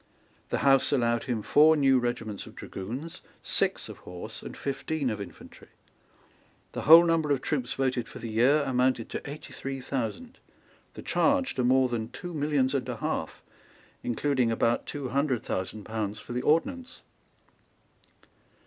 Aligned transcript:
The 0.49 0.57
House 0.65 0.91
allowed 0.91 1.25
him 1.25 1.43
four 1.43 1.77
new 1.77 1.99
regiments 1.99 2.47
of 2.47 2.55
dragoons, 2.55 3.21
six 3.43 3.87
of 3.87 3.99
horse, 3.99 4.41
and 4.41 4.57
fifteen 4.57 5.11
of 5.11 5.21
infantry. 5.21 5.67
The 6.71 6.81
whole 6.89 7.03
number 7.05 7.29
of 7.29 7.39
troops 7.41 7.73
voted 7.73 8.07
for 8.09 8.17
the 8.17 8.31
year 8.31 8.63
amounted 8.63 9.09
to 9.09 9.21
eighty 9.29 9.53
three 9.53 9.79
thousand, 9.79 10.39
the 10.95 11.03
charge 11.03 11.53
to 11.53 11.63
more 11.63 11.87
than 11.87 12.09
two 12.09 12.33
millions 12.33 12.73
and 12.73 12.89
a 12.89 12.97
half, 12.97 13.43
including 14.01 14.49
about 14.51 14.87
two 14.87 15.09
hundred 15.09 15.43
thousand 15.43 15.83
pounds 15.83 16.19
for 16.19 16.33
the 16.33 16.41
ordnance. 16.41 17.03